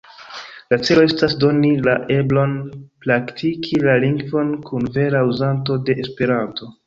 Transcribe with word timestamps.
La 0.73 0.77
celo 0.87 1.01
estas 1.09 1.35
doni 1.43 1.69
la 1.87 1.93
eblon 2.15 2.55
praktiki 3.05 3.81
la 3.85 3.95
lingvon 4.07 4.49
kun 4.71 4.89
vera 4.99 5.25
uzanto 5.35 5.77
de 5.91 5.99
Esperanto. 6.05 6.73